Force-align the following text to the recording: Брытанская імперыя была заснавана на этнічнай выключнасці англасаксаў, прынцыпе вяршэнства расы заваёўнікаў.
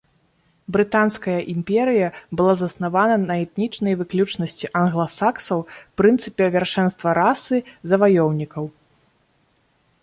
Брытанская 0.75 1.35
імперыя 1.53 2.07
была 2.41 2.53
заснавана 2.61 3.17
на 3.27 3.35
этнічнай 3.43 3.93
выключнасці 4.01 4.71
англасаксаў, 4.81 5.59
прынцыпе 6.03 6.45
вяршэнства 6.59 7.09
расы 7.21 7.57
заваёўнікаў. 7.95 8.63